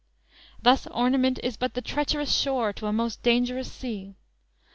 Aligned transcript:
Thus 0.59 0.87
ornament 0.87 1.39
is 1.43 1.57
but 1.57 1.75
the 1.75 1.81
treacherous 1.83 2.33
shore 2.35 2.73
To 2.73 2.87
a 2.87 2.91
most 2.91 3.21
dangerous 3.21 3.71
sea! 3.71 4.15